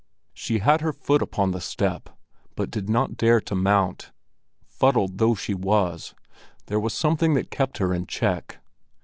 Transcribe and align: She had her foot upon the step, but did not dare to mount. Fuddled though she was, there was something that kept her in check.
She 0.33 0.57
had 0.57 0.81
her 0.81 0.91
foot 0.93 1.21
upon 1.21 1.51
the 1.51 1.61
step, 1.61 2.09
but 2.55 2.71
did 2.71 2.89
not 2.89 3.17
dare 3.17 3.39
to 3.41 3.53
mount. 3.53 4.11
Fuddled 4.65 5.19
though 5.19 5.35
she 5.35 5.53
was, 5.53 6.15
there 6.65 6.79
was 6.79 6.95
something 6.95 7.35
that 7.35 7.51
kept 7.51 7.77
her 7.77 7.93
in 7.93 8.07
check. 8.07 8.61